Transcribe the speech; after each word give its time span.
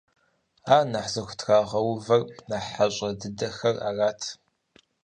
Ар 0.75 0.83
нэхъ 0.91 1.09
зыхутрагъэувэр 1.13 2.21
нэхъ 2.49 2.69
хьэщӀэ 2.73 3.09
дыдэхэр 3.19 3.75
арат. 3.87 4.21